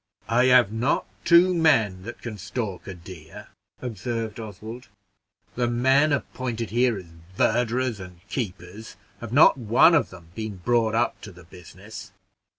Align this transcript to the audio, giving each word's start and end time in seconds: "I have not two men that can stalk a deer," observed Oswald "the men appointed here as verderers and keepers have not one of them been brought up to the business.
"I 0.29 0.45
have 0.45 0.71
not 0.71 1.05
two 1.25 1.53
men 1.53 2.01
that 2.05 2.23
can 2.23 2.39
stalk 2.39 2.87
a 2.87 2.95
deer," 2.95 3.49
observed 3.83 4.39
Oswald 4.39 4.87
"the 5.53 5.67
men 5.67 6.11
appointed 6.11 6.71
here 6.71 6.97
as 6.97 7.05
verderers 7.37 7.99
and 7.99 8.27
keepers 8.27 8.95
have 9.19 9.31
not 9.31 9.59
one 9.59 9.93
of 9.93 10.09
them 10.09 10.29
been 10.33 10.55
brought 10.57 10.95
up 10.95 11.21
to 11.21 11.31
the 11.31 11.43
business. 11.43 12.13